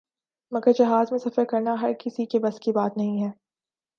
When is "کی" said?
2.59-2.71